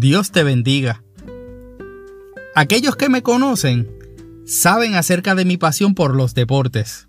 Dios 0.00 0.30
te 0.30 0.44
bendiga. 0.44 1.02
Aquellos 2.54 2.94
que 2.94 3.08
me 3.08 3.24
conocen 3.24 3.90
saben 4.46 4.94
acerca 4.94 5.34
de 5.34 5.44
mi 5.44 5.56
pasión 5.56 5.96
por 5.96 6.14
los 6.14 6.34
deportes, 6.34 7.08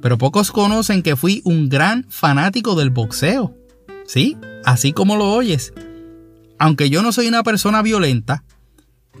pero 0.00 0.16
pocos 0.16 0.50
conocen 0.50 1.02
que 1.02 1.14
fui 1.14 1.42
un 1.44 1.68
gran 1.68 2.06
fanático 2.08 2.74
del 2.74 2.88
boxeo. 2.88 3.54
Sí, 4.06 4.38
así 4.64 4.94
como 4.94 5.16
lo 5.16 5.30
oyes. 5.30 5.74
Aunque 6.58 6.88
yo 6.88 7.02
no 7.02 7.12
soy 7.12 7.28
una 7.28 7.42
persona 7.42 7.82
violenta, 7.82 8.44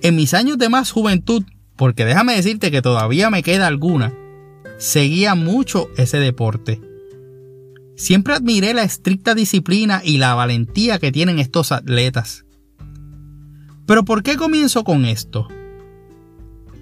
en 0.00 0.16
mis 0.16 0.32
años 0.32 0.56
de 0.56 0.70
más 0.70 0.90
juventud, 0.90 1.44
porque 1.76 2.06
déjame 2.06 2.34
decirte 2.34 2.70
que 2.70 2.80
todavía 2.80 3.28
me 3.28 3.42
queda 3.42 3.66
alguna, 3.66 4.14
seguía 4.78 5.34
mucho 5.34 5.90
ese 5.98 6.18
deporte. 6.18 6.80
Siempre 7.94 8.32
admiré 8.32 8.72
la 8.72 8.84
estricta 8.84 9.34
disciplina 9.34 10.00
y 10.02 10.16
la 10.16 10.32
valentía 10.34 10.98
que 10.98 11.12
tienen 11.12 11.38
estos 11.38 11.72
atletas. 11.72 12.46
Pero 13.90 14.04
¿por 14.04 14.22
qué 14.22 14.36
comienzo 14.36 14.84
con 14.84 15.04
esto? 15.04 15.48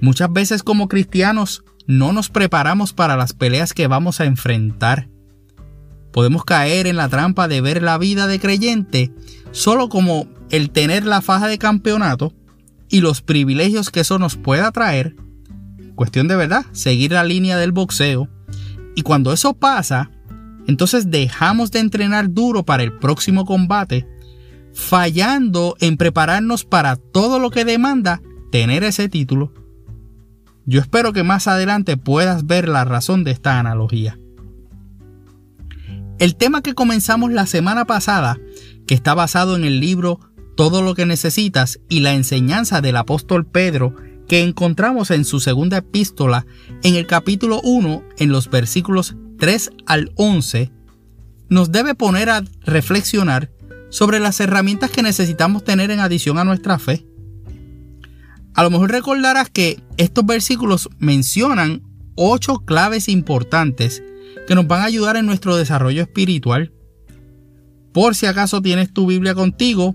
Muchas 0.02 0.30
veces 0.30 0.62
como 0.62 0.88
cristianos 0.88 1.64
no 1.86 2.12
nos 2.12 2.28
preparamos 2.28 2.92
para 2.92 3.16
las 3.16 3.32
peleas 3.32 3.72
que 3.72 3.86
vamos 3.86 4.20
a 4.20 4.26
enfrentar. 4.26 5.08
Podemos 6.12 6.44
caer 6.44 6.86
en 6.86 6.96
la 6.96 7.08
trampa 7.08 7.48
de 7.48 7.62
ver 7.62 7.82
la 7.82 7.96
vida 7.96 8.26
de 8.26 8.38
creyente 8.38 9.10
solo 9.52 9.88
como 9.88 10.28
el 10.50 10.68
tener 10.68 11.06
la 11.06 11.22
faja 11.22 11.48
de 11.48 11.56
campeonato 11.56 12.34
y 12.90 13.00
los 13.00 13.22
privilegios 13.22 13.88
que 13.88 14.00
eso 14.00 14.18
nos 14.18 14.36
pueda 14.36 14.70
traer. 14.70 15.16
Cuestión 15.94 16.28
de 16.28 16.36
verdad, 16.36 16.66
seguir 16.72 17.12
la 17.12 17.24
línea 17.24 17.56
del 17.56 17.72
boxeo. 17.72 18.28
Y 18.94 19.00
cuando 19.00 19.32
eso 19.32 19.54
pasa, 19.54 20.10
entonces 20.66 21.10
dejamos 21.10 21.70
de 21.70 21.78
entrenar 21.78 22.34
duro 22.34 22.64
para 22.64 22.82
el 22.82 22.92
próximo 22.92 23.46
combate, 23.46 24.06
fallando 24.78 25.76
en 25.80 25.96
prepararnos 25.96 26.64
para 26.64 26.94
todo 26.94 27.40
lo 27.40 27.50
que 27.50 27.64
demanda 27.64 28.22
tener 28.52 28.84
ese 28.84 29.08
título. 29.08 29.52
Yo 30.66 30.80
espero 30.80 31.12
que 31.12 31.24
más 31.24 31.48
adelante 31.48 31.96
puedas 31.96 32.46
ver 32.46 32.68
la 32.68 32.84
razón 32.84 33.24
de 33.24 33.32
esta 33.32 33.58
analogía. 33.58 34.18
El 36.20 36.36
tema 36.36 36.62
que 36.62 36.74
comenzamos 36.74 37.32
la 37.32 37.46
semana 37.46 37.86
pasada, 37.86 38.38
que 38.86 38.94
está 38.94 39.14
basado 39.14 39.56
en 39.56 39.64
el 39.64 39.80
libro 39.80 40.20
Todo 40.56 40.80
lo 40.80 40.94
que 40.94 41.06
necesitas 41.06 41.80
y 41.88 42.00
la 42.00 42.14
enseñanza 42.14 42.80
del 42.80 42.96
apóstol 42.96 43.46
Pedro, 43.46 43.96
que 44.28 44.42
encontramos 44.42 45.10
en 45.10 45.24
su 45.24 45.40
segunda 45.40 45.78
epístola 45.78 46.46
en 46.84 46.94
el 46.94 47.06
capítulo 47.06 47.60
1 47.62 48.04
en 48.18 48.30
los 48.30 48.48
versículos 48.48 49.16
3 49.38 49.70
al 49.86 50.12
11, 50.14 50.70
nos 51.48 51.72
debe 51.72 51.94
poner 51.94 52.30
a 52.30 52.44
reflexionar 52.64 53.50
sobre 53.90 54.20
las 54.20 54.40
herramientas 54.40 54.90
que 54.90 55.02
necesitamos 55.02 55.64
tener 55.64 55.90
en 55.90 56.00
adición 56.00 56.38
a 56.38 56.44
nuestra 56.44 56.78
fe. 56.78 57.06
A 58.54 58.62
lo 58.62 58.70
mejor 58.70 58.90
recordarás 58.90 59.50
que 59.50 59.80
estos 59.96 60.26
versículos 60.26 60.88
mencionan 60.98 61.82
ocho 62.16 62.58
claves 62.60 63.08
importantes 63.08 64.02
que 64.46 64.54
nos 64.54 64.66
van 64.66 64.82
a 64.82 64.86
ayudar 64.86 65.16
en 65.16 65.26
nuestro 65.26 65.56
desarrollo 65.56 66.02
espiritual. 66.02 66.72
Por 67.92 68.14
si 68.14 68.26
acaso 68.26 68.60
tienes 68.60 68.92
tu 68.92 69.06
Biblia 69.06 69.34
contigo, 69.34 69.94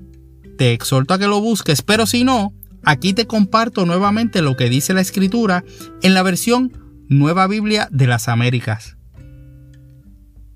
te 0.58 0.74
exhorto 0.74 1.14
a 1.14 1.20
que 1.20 1.28
lo 1.28 1.42
busques, 1.42 1.82
pero 1.82 2.06
si 2.06 2.24
no, 2.24 2.54
aquí 2.84 3.14
te 3.14 3.28
comparto 3.28 3.86
nuevamente 3.86 4.42
lo 4.42 4.56
que 4.56 4.70
dice 4.70 4.94
la 4.94 5.02
escritura 5.02 5.64
en 6.02 6.14
la 6.14 6.24
versión 6.24 6.72
Nueva 7.10 7.48
Biblia 7.48 7.90
de 7.92 8.08
las 8.08 8.28
Américas 8.28 8.98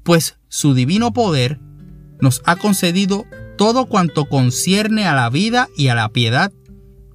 pues 0.07 0.37
su 0.47 0.73
divino 0.73 1.11
poder 1.11 1.59
nos 2.21 2.41
ha 2.45 2.55
concedido 2.55 3.25
todo 3.57 3.85
cuanto 3.85 4.25
concierne 4.25 5.05
a 5.05 5.15
la 5.15 5.29
vida 5.29 5.67
y 5.75 5.87
a 5.87 5.95
la 5.95 6.09
piedad, 6.09 6.51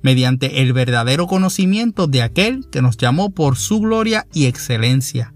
mediante 0.02 0.62
el 0.62 0.72
verdadero 0.72 1.26
conocimiento 1.26 2.08
de 2.08 2.22
aquel 2.22 2.68
que 2.70 2.82
nos 2.82 2.96
llamó 2.96 3.30
por 3.30 3.56
su 3.56 3.80
gloria 3.80 4.26
y 4.32 4.46
excelencia. 4.46 5.32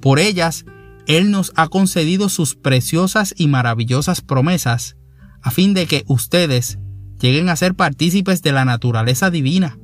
Por 0.00 0.18
ellas, 0.18 0.64
Él 1.06 1.30
nos 1.30 1.52
ha 1.56 1.68
concedido 1.68 2.28
sus 2.28 2.54
preciosas 2.54 3.34
y 3.36 3.48
maravillosas 3.48 4.22
promesas, 4.22 4.96
a 5.42 5.50
fin 5.50 5.74
de 5.74 5.86
que 5.86 6.04
ustedes 6.06 6.78
lleguen 7.20 7.48
a 7.48 7.56
ser 7.56 7.74
partícipes 7.74 8.42
de 8.42 8.52
la 8.52 8.64
naturaleza 8.64 9.30
divina, 9.30 9.78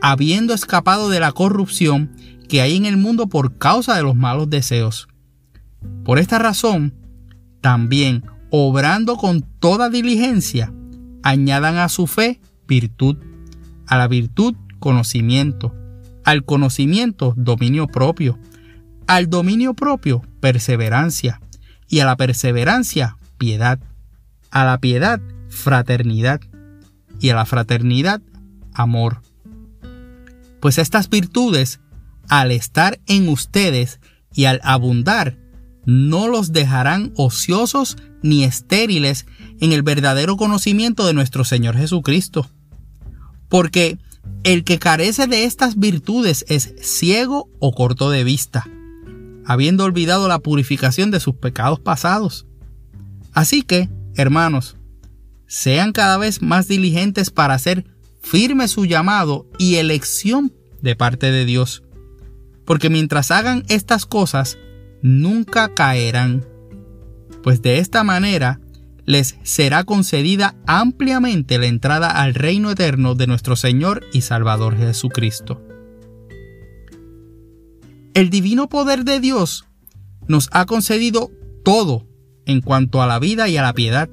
habiendo 0.00 0.52
escapado 0.52 1.08
de 1.08 1.20
la 1.20 1.32
corrupción 1.32 2.10
que 2.48 2.60
hay 2.60 2.76
en 2.76 2.86
el 2.86 2.96
mundo 2.96 3.28
por 3.28 3.56
causa 3.56 3.94
de 3.94 4.02
los 4.02 4.16
malos 4.16 4.50
deseos. 4.50 5.06
Por 6.04 6.18
esta 6.18 6.38
razón, 6.38 6.94
también, 7.62 8.24
obrando 8.50 9.16
con 9.16 9.40
toda 9.40 9.88
diligencia, 9.88 10.70
añadan 11.22 11.78
a 11.78 11.88
su 11.88 12.06
fe 12.06 12.40
virtud, 12.68 13.16
a 13.86 13.96
la 13.96 14.08
virtud 14.08 14.54
conocimiento, 14.78 15.74
al 16.24 16.44
conocimiento 16.44 17.32
dominio 17.36 17.86
propio, 17.86 18.38
al 19.06 19.30
dominio 19.30 19.72
propio 19.72 20.20
perseverancia, 20.40 21.40
y 21.88 22.00
a 22.00 22.04
la 22.04 22.16
perseverancia 22.16 23.16
piedad, 23.38 23.78
a 24.50 24.64
la 24.64 24.78
piedad 24.78 25.20
fraternidad, 25.48 26.40
y 27.20 27.30
a 27.30 27.36
la 27.36 27.46
fraternidad 27.46 28.20
amor. 28.74 29.22
Pues 30.60 30.78
estas 30.78 31.08
virtudes, 31.08 31.80
al 32.28 32.50
estar 32.50 32.98
en 33.06 33.28
ustedes 33.28 34.00
y 34.34 34.46
al 34.46 34.60
abundar, 34.64 35.38
no 35.84 36.28
los 36.28 36.52
dejarán 36.52 37.12
ociosos 37.16 37.96
ni 38.22 38.44
estériles 38.44 39.26
en 39.60 39.72
el 39.72 39.82
verdadero 39.82 40.36
conocimiento 40.36 41.06
de 41.06 41.14
nuestro 41.14 41.44
Señor 41.44 41.76
Jesucristo. 41.76 42.48
Porque 43.48 43.98
el 44.44 44.64
que 44.64 44.78
carece 44.78 45.26
de 45.26 45.44
estas 45.44 45.78
virtudes 45.78 46.44
es 46.48 46.74
ciego 46.80 47.48
o 47.58 47.72
corto 47.72 48.10
de 48.10 48.24
vista, 48.24 48.66
habiendo 49.44 49.84
olvidado 49.84 50.28
la 50.28 50.38
purificación 50.38 51.10
de 51.10 51.20
sus 51.20 51.34
pecados 51.34 51.80
pasados. 51.80 52.46
Así 53.32 53.62
que, 53.62 53.88
hermanos, 54.14 54.76
sean 55.46 55.92
cada 55.92 56.16
vez 56.16 56.42
más 56.42 56.68
diligentes 56.68 57.30
para 57.30 57.54
hacer 57.54 57.84
firme 58.20 58.68
su 58.68 58.84
llamado 58.84 59.46
y 59.58 59.76
elección 59.76 60.52
de 60.80 60.96
parte 60.96 61.30
de 61.30 61.44
Dios. 61.44 61.82
Porque 62.64 62.90
mientras 62.90 63.30
hagan 63.30 63.64
estas 63.68 64.06
cosas, 64.06 64.58
nunca 65.02 65.74
caerán, 65.74 66.46
pues 67.42 67.60
de 67.60 67.78
esta 67.78 68.04
manera 68.04 68.60
les 69.04 69.36
será 69.42 69.84
concedida 69.84 70.54
ampliamente 70.66 71.58
la 71.58 71.66
entrada 71.66 72.10
al 72.10 72.34
reino 72.34 72.70
eterno 72.70 73.14
de 73.14 73.26
nuestro 73.26 73.56
Señor 73.56 74.04
y 74.12 74.20
Salvador 74.22 74.76
Jesucristo. 74.76 75.60
El 78.14 78.30
divino 78.30 78.68
poder 78.68 79.04
de 79.04 79.20
Dios 79.20 79.64
nos 80.28 80.48
ha 80.52 80.66
concedido 80.66 81.30
todo 81.64 82.06
en 82.46 82.60
cuanto 82.60 83.02
a 83.02 83.06
la 83.06 83.18
vida 83.18 83.48
y 83.48 83.56
a 83.56 83.62
la 83.62 83.72
piedad. 83.72 84.08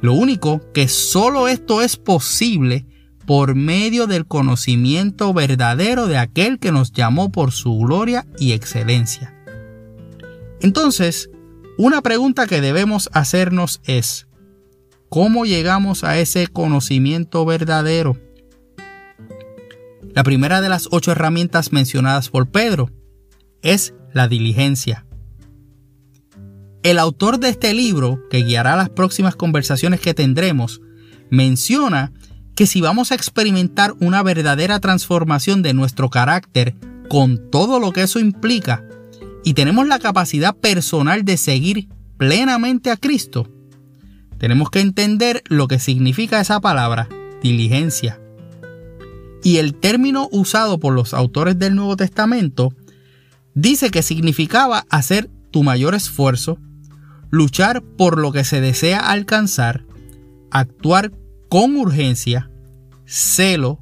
Lo 0.00 0.14
único 0.14 0.60
que 0.72 0.88
solo 0.88 1.48
esto 1.48 1.82
es 1.82 1.96
posible 1.96 2.86
por 3.26 3.54
medio 3.54 4.06
del 4.06 4.26
conocimiento 4.26 5.32
verdadero 5.32 6.06
de 6.06 6.18
aquel 6.18 6.58
que 6.58 6.72
nos 6.72 6.92
llamó 6.92 7.30
por 7.30 7.52
su 7.52 7.76
gloria 7.78 8.26
y 8.38 8.52
excelencia. 8.52 9.41
Entonces, 10.62 11.28
una 11.76 12.02
pregunta 12.02 12.46
que 12.46 12.60
debemos 12.60 13.10
hacernos 13.12 13.80
es, 13.84 14.28
¿cómo 15.08 15.44
llegamos 15.44 16.04
a 16.04 16.18
ese 16.20 16.46
conocimiento 16.46 17.44
verdadero? 17.44 18.16
La 20.14 20.22
primera 20.22 20.60
de 20.60 20.68
las 20.68 20.88
ocho 20.92 21.10
herramientas 21.10 21.72
mencionadas 21.72 22.28
por 22.28 22.48
Pedro 22.50 22.90
es 23.62 23.92
la 24.12 24.28
diligencia. 24.28 25.04
El 26.84 27.00
autor 27.00 27.40
de 27.40 27.48
este 27.48 27.74
libro, 27.74 28.28
que 28.30 28.44
guiará 28.44 28.76
las 28.76 28.88
próximas 28.88 29.34
conversaciones 29.34 30.00
que 30.00 30.14
tendremos, 30.14 30.80
menciona 31.28 32.12
que 32.54 32.66
si 32.66 32.80
vamos 32.80 33.10
a 33.10 33.16
experimentar 33.16 33.94
una 33.98 34.22
verdadera 34.22 34.78
transformación 34.78 35.62
de 35.62 35.74
nuestro 35.74 36.08
carácter 36.08 36.76
con 37.08 37.50
todo 37.50 37.80
lo 37.80 37.92
que 37.92 38.02
eso 38.02 38.20
implica, 38.20 38.84
y 39.44 39.54
tenemos 39.54 39.86
la 39.86 39.98
capacidad 39.98 40.54
personal 40.54 41.24
de 41.24 41.36
seguir 41.36 41.88
plenamente 42.16 42.90
a 42.90 42.96
Cristo, 42.96 43.48
tenemos 44.42 44.70
que 44.70 44.80
entender 44.80 45.44
lo 45.46 45.68
que 45.68 45.78
significa 45.78 46.40
esa 46.40 46.60
palabra, 46.60 47.08
diligencia. 47.42 48.20
Y 49.44 49.58
el 49.58 49.74
término 49.74 50.28
usado 50.32 50.78
por 50.80 50.94
los 50.94 51.14
autores 51.14 51.60
del 51.60 51.76
Nuevo 51.76 51.96
Testamento 51.96 52.74
dice 53.54 53.90
que 53.90 54.02
significaba 54.02 54.84
hacer 54.90 55.30
tu 55.52 55.62
mayor 55.62 55.94
esfuerzo, 55.94 56.58
luchar 57.30 57.82
por 57.82 58.18
lo 58.18 58.32
que 58.32 58.42
se 58.42 58.60
desea 58.60 58.98
alcanzar, 58.98 59.84
actuar 60.50 61.12
con 61.48 61.76
urgencia, 61.76 62.50
celo, 63.04 63.78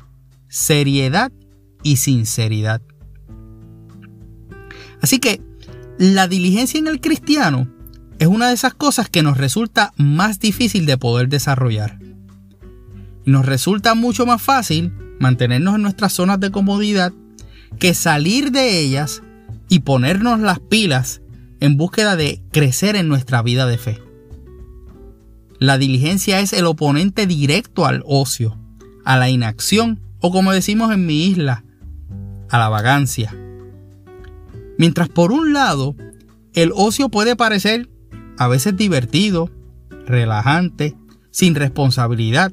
seriedad 0.48 1.32
y 1.82 1.96
sinceridad. 1.96 2.82
Así 5.00 5.20
que 5.20 5.40
la 6.00 6.28
diligencia 6.28 6.78
en 6.80 6.86
el 6.86 6.98
cristiano 6.98 7.68
es 8.18 8.26
una 8.26 8.48
de 8.48 8.54
esas 8.54 8.72
cosas 8.72 9.10
que 9.10 9.22
nos 9.22 9.36
resulta 9.36 9.92
más 9.98 10.40
difícil 10.40 10.86
de 10.86 10.96
poder 10.96 11.28
desarrollar. 11.28 11.98
Nos 13.26 13.44
resulta 13.44 13.94
mucho 13.94 14.24
más 14.24 14.40
fácil 14.40 14.94
mantenernos 15.18 15.74
en 15.74 15.82
nuestras 15.82 16.14
zonas 16.14 16.40
de 16.40 16.50
comodidad 16.50 17.12
que 17.78 17.92
salir 17.92 18.50
de 18.50 18.78
ellas 18.78 19.22
y 19.68 19.80
ponernos 19.80 20.40
las 20.40 20.58
pilas 20.58 21.20
en 21.60 21.76
búsqueda 21.76 22.16
de 22.16 22.42
crecer 22.50 22.96
en 22.96 23.06
nuestra 23.06 23.42
vida 23.42 23.66
de 23.66 23.76
fe. 23.76 24.02
La 25.58 25.76
diligencia 25.76 26.40
es 26.40 26.54
el 26.54 26.64
oponente 26.64 27.26
directo 27.26 27.84
al 27.84 28.02
ocio, 28.06 28.58
a 29.04 29.18
la 29.18 29.28
inacción 29.28 30.00
o 30.20 30.32
como 30.32 30.52
decimos 30.52 30.94
en 30.94 31.04
mi 31.04 31.26
isla, 31.26 31.62
a 32.48 32.58
la 32.58 32.70
vagancia. 32.70 33.36
Mientras 34.80 35.10
por 35.10 35.30
un 35.30 35.52
lado, 35.52 35.94
el 36.54 36.72
ocio 36.74 37.10
puede 37.10 37.36
parecer 37.36 37.90
a 38.38 38.48
veces 38.48 38.78
divertido, 38.78 39.50
relajante, 40.06 40.96
sin 41.30 41.54
responsabilidad. 41.54 42.50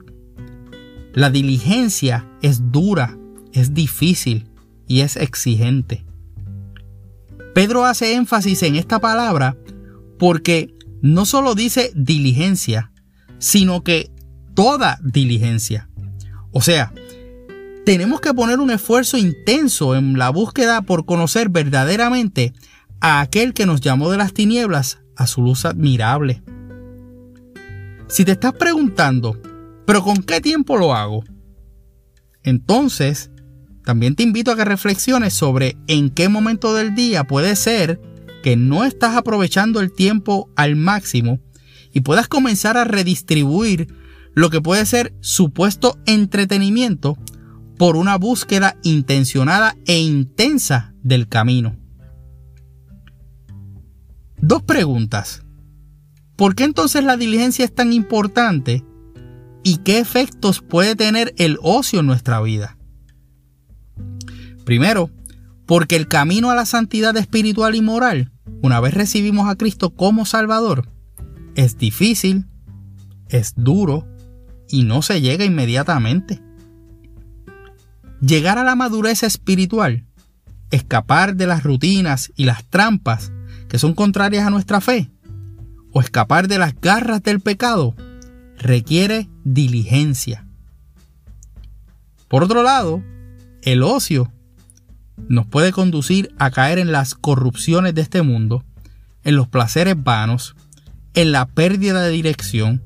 La 1.13 1.29
diligencia 1.29 2.29
es 2.41 2.69
dura, 2.69 3.18
es 3.53 3.74
difícil 3.74 4.50
y 4.89 5.00
es 5.00 5.15
exigente. 5.15 6.06
Pedro 7.56 7.85
hace 7.85 8.15
énfasis 8.15 8.62
en 8.63 8.75
esta 8.75 9.00
palabra 9.00 9.56
porque 10.19 10.75
no 11.01 11.25
solo 11.25 11.56
dice 11.56 11.94
diligencia, 11.95 12.91
sino 13.38 13.85
que 13.85 14.12
toda 14.53 15.00
diligencia. 15.01 15.89
O 16.51 16.59
sea, 16.59 16.91
tenemos 17.88 18.19
que 18.19 18.34
poner 18.34 18.60
un 18.60 18.69
esfuerzo 18.69 19.16
intenso 19.16 19.95
en 19.95 20.18
la 20.18 20.30
búsqueda 20.30 20.81
por 20.81 21.06
conocer 21.06 21.48
verdaderamente 21.48 22.51
a 23.00 23.22
aquel 23.22 23.54
que 23.54 23.66
nos 23.66 23.80
llamó 23.80 24.12
de 24.12 24.18
las 24.18 24.34
tinieblas 24.34 25.00
a 25.16 25.25
su 25.25 25.42
luz 25.42 25.63
admirable. 25.63 26.44
Si 28.10 28.25
te 28.25 28.34
estás 28.34 28.51
preguntando, 28.51 29.42
¿pero 29.86 30.04
con 30.04 30.18
qué 30.18 30.42
tiempo 30.42 30.75
lo 30.75 30.94
hago? 30.94 31.24
Entonces, 32.44 33.31
también 33.86 34.16
te 34.16 34.24
invito 34.24 34.51
a 34.51 34.57
que 34.57 34.66
reflexiones 34.66 35.34
sobre 35.34 35.78
en 35.88 36.10
qué 36.10 36.28
momento 36.28 36.74
del 36.74 36.94
día 36.94 37.24
puede 37.24 37.56
ser 37.56 38.01
que 38.44 38.57
no 38.57 38.84
estás 38.84 39.16
aprovechando 39.16 39.80
el 39.80 39.94
tiempo 39.94 40.50
al 40.57 40.75
máximo 40.75 41.39
y 41.94 42.01
puedas 42.01 42.28
comenzar 42.28 42.75
a 42.75 42.84
redistribuir 42.84 43.88
lo 44.34 44.50
que 44.50 44.60
puede 44.60 44.86
ser 44.86 45.13
supuesto 45.22 45.98
entretenimiento 46.06 47.18
por 47.77 47.95
una 47.95 48.18
búsqueda 48.18 48.75
intencionada 48.83 49.75
e 49.85 50.00
intensa 50.00 50.94
del 51.03 51.27
camino. 51.27 51.75
Dos 54.39 54.63
preguntas. 54.63 55.44
¿Por 56.35 56.56
qué 56.56 56.63
entonces 56.63 57.03
la 57.03 57.18
diligencia 57.18 57.65
es 57.65 57.74
tan 57.74 57.94
importante? 57.94 58.83
¿Y 59.63 59.77
qué 59.77 60.00
efectos 60.00 60.62
puede 60.62 60.95
tener 60.95 61.33
el 61.38 61.57
ocio 61.62 62.00
en 62.00 62.06
nuestra 62.06 62.41
vida? 62.41 62.77
Primero, 64.63 65.09
porque 65.65 65.95
el 65.95 66.07
camino 66.07 66.51
a 66.51 66.56
la 66.56 66.65
santidad 66.65 67.15
espiritual 67.18 67.75
y 67.75 67.81
moral, 67.81 68.31
una 68.62 68.79
vez 68.79 68.94
recibimos 68.94 69.50
a 69.50 69.56
Cristo 69.56 69.89
como 69.89 70.25
Salvador, 70.25 70.89
es 71.56 71.77
difícil, 71.77 72.45
es 73.29 73.53
duro 73.56 74.07
y 74.69 74.83
no 74.83 75.01
se 75.01 75.21
llega 75.21 75.44
inmediatamente. 75.44 76.41
Llegar 78.21 78.57
a 78.57 78.63
la 78.63 78.75
madurez 78.75 79.23
espiritual, 79.23 80.05
escapar 80.71 81.35
de 81.35 81.45
las 81.47 81.63
rutinas 81.63 82.31
y 82.35 82.45
las 82.45 82.65
trampas 82.65 83.31
que 83.69 83.77
son 83.77 83.93
contrarias 83.93 84.47
a 84.47 84.49
nuestra 84.49 84.81
fe, 84.81 85.11
o 85.91 86.01
escapar 86.01 86.47
de 86.47 86.57
las 86.57 86.79
garras 86.79 87.21
del 87.21 87.41
pecado, 87.41 87.95
requiere 88.57 89.29
diligencia. 89.43 90.47
Por 92.27 92.43
otro 92.43 92.63
lado, 92.63 93.03
el 93.61 93.83
ocio 93.83 94.31
nos 95.29 95.45
puede 95.45 95.71
conducir 95.71 96.33
a 96.39 96.51
caer 96.51 96.79
en 96.79 96.91
las 96.91 97.15
corrupciones 97.15 97.93
de 97.93 98.01
este 98.01 98.21
mundo, 98.21 98.63
en 99.23 99.35
los 99.35 99.47
placeres 99.47 99.95
vanos, 100.01 100.55
en 101.13 101.31
la 101.31 101.45
pérdida 101.47 102.01
de 102.01 102.11
dirección 102.11 102.83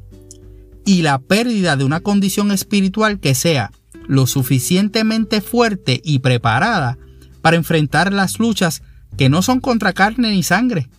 y 0.85 1.03
la 1.03 1.19
pérdida 1.19 1.75
de 1.75 1.83
una 1.83 1.99
condición 1.99 2.51
espiritual 2.51 3.19
que 3.19 3.35
sea 3.35 3.71
lo 4.07 4.27
suficientemente 4.27 5.41
fuerte 5.41 6.01
y 6.03 6.19
preparada 6.19 6.97
para 7.41 7.57
enfrentar 7.57 8.13
las 8.13 8.39
luchas 8.39 8.83
que 9.17 9.29
no 9.29 9.41
son 9.41 9.59
contra 9.59 9.93
carne 9.93 10.31
ni 10.31 10.43
sangre, 10.43 10.89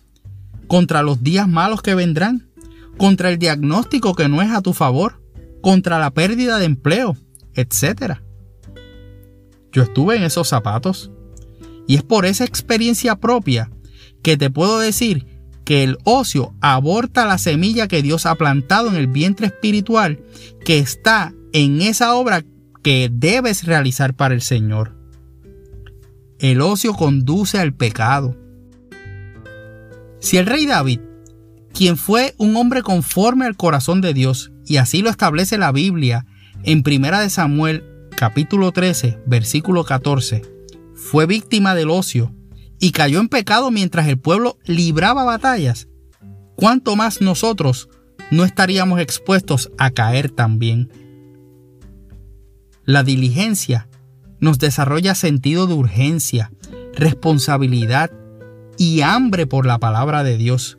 contra 0.67 1.03
los 1.03 1.23
días 1.23 1.47
malos 1.47 1.81
que 1.81 1.95
vendrán, 1.95 2.47
contra 2.97 3.29
el 3.29 3.37
diagnóstico 3.37 4.13
que 4.13 4.29
no 4.29 4.41
es 4.41 4.51
a 4.51 4.61
tu 4.61 4.73
favor, 4.73 5.21
contra 5.61 5.99
la 5.99 6.11
pérdida 6.11 6.59
de 6.59 6.65
empleo, 6.65 7.17
etc. 7.55 8.19
Yo 9.71 9.83
estuve 9.83 10.15
en 10.15 10.23
esos 10.23 10.47
zapatos 10.47 11.11
y 11.87 11.95
es 11.95 12.03
por 12.03 12.25
esa 12.25 12.45
experiencia 12.45 13.15
propia 13.15 13.71
que 14.21 14.37
te 14.37 14.49
puedo 14.49 14.79
decir 14.79 15.27
que 15.65 15.83
el 15.83 15.97
ocio 16.03 16.53
aborta 16.61 17.25
la 17.25 17.37
semilla 17.37 17.87
que 17.87 18.01
Dios 18.01 18.25
ha 18.25 18.35
plantado 18.35 18.89
en 18.89 18.95
el 18.95 19.07
vientre 19.07 19.47
espiritual 19.47 20.19
que 20.65 20.79
está 20.79 21.33
en 21.53 21.81
esa 21.81 22.15
obra 22.15 22.43
que 22.83 23.09
debes 23.11 23.63
realizar 23.63 24.13
para 24.13 24.33
el 24.33 24.41
Señor. 24.41 24.95
El 26.39 26.61
ocio 26.61 26.93
conduce 26.93 27.57
al 27.57 27.73
pecado. 27.73 28.37
Si 30.19 30.37
el 30.37 30.45
rey 30.45 30.65
David, 30.65 30.99
quien 31.73 31.97
fue 31.97 32.35
un 32.37 32.55
hombre 32.55 32.83
conforme 32.83 33.45
al 33.45 33.55
corazón 33.55 34.01
de 34.01 34.13
Dios, 34.13 34.51
y 34.65 34.77
así 34.77 35.01
lo 35.01 35.09
establece 35.09 35.57
la 35.57 35.71
Biblia 35.71 36.25
en 36.63 36.83
1 36.85 37.29
Samuel 37.29 37.83
capítulo 38.15 38.71
13, 38.71 39.19
versículo 39.25 39.83
14, 39.83 40.43
fue 40.93 41.25
víctima 41.25 41.75
del 41.75 41.89
ocio 41.89 42.33
y 42.79 42.91
cayó 42.91 43.19
en 43.19 43.29
pecado 43.29 43.71
mientras 43.71 44.07
el 44.07 44.19
pueblo 44.19 44.57
libraba 44.65 45.23
batallas, 45.23 45.87
¿cuánto 46.55 46.95
más 46.95 47.21
nosotros 47.21 47.89
no 48.31 48.43
estaríamos 48.45 48.99
expuestos 48.99 49.71
a 49.77 49.91
caer 49.91 50.29
también? 50.29 50.89
La 52.85 53.03
diligencia 53.03 53.87
nos 54.39 54.59
desarrolla 54.59 55.15
sentido 55.15 55.67
de 55.67 55.73
urgencia, 55.73 56.51
responsabilidad 56.93 58.11
y 58.77 59.01
hambre 59.01 59.47
por 59.47 59.65
la 59.65 59.79
palabra 59.79 60.23
de 60.23 60.37
Dios. 60.37 60.77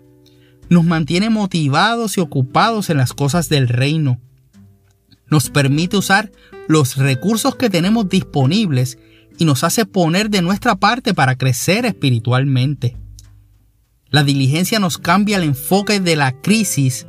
Nos 0.69 0.85
mantiene 0.85 1.31
motivados 1.31 2.19
y 2.19 2.21
ocupados 2.21 2.91
en 2.91 2.99
las 2.99 3.15
cosas 3.15 3.49
del 3.49 3.69
reino. 3.69 4.21
Nos 5.31 5.49
permite 5.49 5.97
usar 5.97 6.31
los 6.69 6.97
recursos 6.97 7.57
que 7.57 7.71
tenemos 7.71 8.09
disponibles 8.09 8.99
y 9.39 9.47
nos 9.47 9.65
hace 9.65 9.87
poner 9.87 10.29
de 10.29 10.43
nuestra 10.43 10.77
parte 10.77 11.15
para 11.15 11.37
crecer 11.37 11.87
espiritualmente. 11.87 12.99
La 14.11 14.25
diligencia 14.25 14.79
nos 14.79 14.99
cambia 14.99 15.39
el 15.39 15.45
enfoque 15.45 16.01
de 16.01 16.17
la 16.17 16.41
crisis 16.41 17.07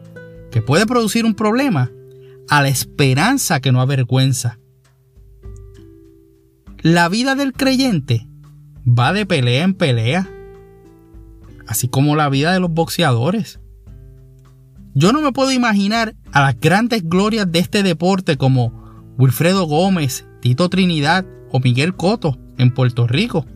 que 0.52 0.62
puede 0.62 0.86
producir 0.86 1.26
un 1.26 1.36
problema 1.36 1.92
a 2.50 2.62
la 2.62 2.70
esperanza 2.70 3.60
que 3.60 3.74
no 3.74 3.82
avergüenza. 3.82 4.58
La 6.86 7.10
vida 7.10 7.34
del 7.34 7.52
creyente 7.52 8.28
va 8.88 9.12
de 9.12 9.26
pelea 9.26 9.64
en 9.64 9.74
pelea, 9.74 10.30
así 11.66 11.88
como 11.88 12.16
la 12.16 12.30
vida 12.30 12.54
de 12.54 12.60
los 12.60 12.70
boxeadores. 12.72 13.60
Yo 14.94 15.12
no 15.12 15.20
me 15.20 15.32
puedo 15.32 15.52
imaginar 15.52 16.16
a 16.32 16.42
las 16.42 16.60
grandes 16.60 17.02
glorias 17.10 17.52
de 17.52 17.58
este 17.58 17.82
deporte 17.82 18.38
como 18.38 18.72
Wilfredo 19.18 19.66
Gómez, 19.66 20.28
Tito 20.42 20.70
Trinidad 20.70 21.26
o 21.52 21.60
Miguel 21.60 21.96
Coto 21.96 22.38
en 22.60 22.72
Puerto 22.72 23.08
Rico, 23.08 23.48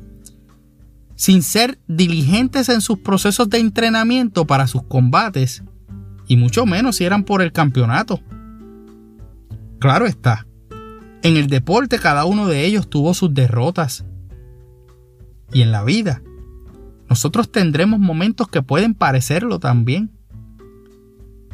sin 1.14 1.44
ser 1.44 1.78
diligentes 1.88 2.68
en 2.70 2.82
sus 2.82 2.98
procesos 2.98 3.48
de 3.48 3.60
entrenamiento 3.60 4.48
para 4.48 4.66
sus 4.66 4.82
combates, 4.82 5.62
y 6.28 6.36
mucho 6.36 6.66
menos 6.66 6.96
si 6.96 7.06
eran 7.06 7.24
por 7.26 7.44
el 7.44 7.52
campeonato. 7.52 8.22
Claro 9.78 10.08
está, 10.08 10.48
en 11.24 11.38
el 11.38 11.48
deporte 11.48 12.00
cada 12.00 12.26
uno 12.26 12.48
de 12.48 12.66
ellos 12.66 12.90
tuvo 12.90 13.14
sus 13.14 13.34
derrotas. 13.34 14.06
Y 15.52 15.62
en 15.62 15.72
la 15.72 15.84
vida, 15.84 16.22
nosotros 17.10 17.52
tendremos 17.52 18.00
momentos 18.00 18.48
que 18.48 18.62
pueden 18.62 18.94
parecerlo 18.94 19.60
también. 19.60 20.12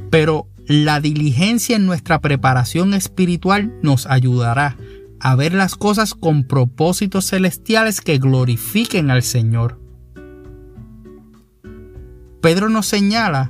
Pero 0.10 0.48
la 0.68 1.00
diligencia 1.00 1.76
en 1.76 1.86
nuestra 1.86 2.20
preparación 2.20 2.94
espiritual 2.94 3.74
nos 3.82 4.06
ayudará 4.06 4.78
a 5.20 5.36
ver 5.36 5.54
las 5.54 5.76
cosas 5.76 6.14
con 6.14 6.44
propósitos 6.44 7.30
celestiales 7.30 8.02
que 8.02 8.18
glorifiquen 8.18 9.10
al 9.10 9.24
Señor. 9.24 9.80
Pedro 12.42 12.70
nos 12.70 12.86
señala 12.86 13.50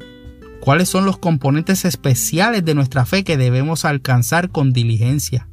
cuáles 0.61 0.87
son 0.87 1.05
los 1.05 1.17
componentes 1.17 1.83
especiales 1.83 2.63
de 2.63 2.75
nuestra 2.75 3.05
fe 3.05 3.23
que 3.23 3.35
debemos 3.35 3.83
alcanzar 3.83 4.51
con 4.51 4.71
diligencia. 4.71 5.49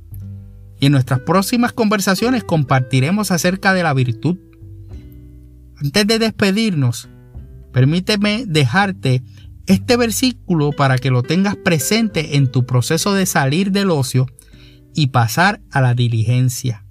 Y 0.83 0.87
en 0.87 0.93
nuestras 0.93 1.21
próximas 1.21 1.73
conversaciones 1.73 2.43
compartiremos 2.43 3.31
acerca 3.31 3.73
de 3.73 3.85
la 3.85 3.95
virtud. 3.95 4.37
Antes 5.77 6.09
de 6.09 6.19
despedirnos, 6.19 7.09
permíteme 7.73 8.47
dejarte 8.49 9.23
este 9.67 9.97
versículo 9.97 10.73
para 10.73 10.99
que 10.99 11.13
lo 11.13 11.23
tengas 11.23 11.55
presente 11.55 12.37
en 12.37 12.51
tu 12.51 12.67
proceso 12.67 13.15
de 13.15 13.27
salir 13.27 13.71
del 13.71 13.93
ocio 13.93 14.27
y 14.93 15.07
pasar 15.11 15.63
a 15.71 15.81
la 15.81 15.95
diligencia. 15.95 16.85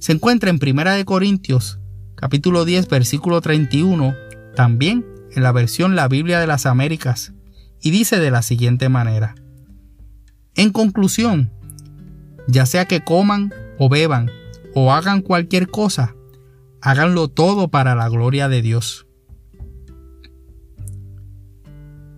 Se 0.00 0.10
encuentra 0.10 0.50
en 0.50 0.58
Primera 0.58 0.94
de 0.94 1.04
Corintios, 1.04 1.78
capítulo 2.16 2.64
10, 2.64 2.88
versículo 2.88 3.40
31, 3.40 4.16
también 4.56 5.06
en 5.30 5.44
la 5.44 5.52
versión 5.52 5.94
La 5.94 6.08
Biblia 6.08 6.40
de 6.40 6.48
las 6.48 6.66
Américas, 6.66 7.34
y 7.80 7.92
dice 7.92 8.18
de 8.18 8.32
la 8.32 8.42
siguiente 8.42 8.88
manera: 8.88 9.36
En 10.56 10.72
conclusión, 10.72 11.52
ya 12.46 12.66
sea 12.66 12.86
que 12.86 13.02
coman 13.02 13.52
o 13.78 13.88
beban 13.88 14.30
o 14.74 14.92
hagan 14.92 15.22
cualquier 15.22 15.68
cosa, 15.68 16.14
háganlo 16.82 17.28
todo 17.28 17.68
para 17.68 17.94
la 17.94 18.08
gloria 18.08 18.48
de 18.48 18.62
Dios. 18.62 19.06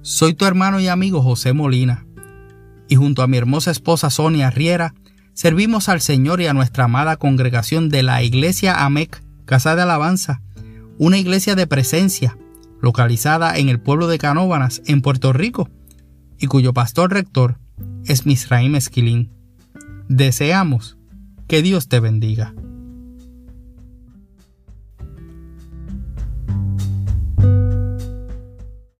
Soy 0.02 0.34
tu 0.34 0.44
hermano 0.44 0.80
y 0.80 0.88
amigo 0.88 1.22
José 1.22 1.52
Molina, 1.52 2.06
y 2.88 2.96
junto 2.96 3.22
a 3.22 3.26
mi 3.26 3.36
hermosa 3.36 3.70
esposa 3.70 4.10
Sonia 4.10 4.50
Riera, 4.50 4.94
servimos 5.34 5.88
al 5.88 6.00
Señor 6.00 6.40
y 6.40 6.46
a 6.46 6.54
nuestra 6.54 6.84
amada 6.84 7.16
congregación 7.16 7.90
de 7.90 8.02
la 8.02 8.22
Iglesia 8.22 8.84
AMEC, 8.84 9.22
Casa 9.44 9.76
de 9.76 9.82
Alabanza, 9.82 10.42
una 10.98 11.18
iglesia 11.18 11.54
de 11.54 11.66
presencia, 11.66 12.36
localizada 12.80 13.56
en 13.56 13.68
el 13.68 13.80
pueblo 13.80 14.08
de 14.08 14.18
Canóbanas, 14.18 14.82
en 14.86 15.00
Puerto 15.00 15.32
Rico, 15.32 15.70
y 16.38 16.46
cuyo 16.46 16.72
pastor 16.72 17.12
rector 17.12 17.60
es 18.04 18.26
Misraim 18.26 18.74
Esquilín. 18.74 19.37
Deseamos 20.08 20.96
que 21.48 21.60
Dios 21.60 21.88
te 21.88 22.00
bendiga. 22.00 22.54